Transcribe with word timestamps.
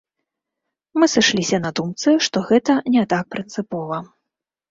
Мы 0.99 1.07
сышліся 1.15 1.57
на 1.65 1.71
думцы, 1.81 2.15
што 2.27 2.43
гэта 2.49 2.79
не 2.95 3.03
так 3.13 3.25
прынцыпова. 3.35 3.97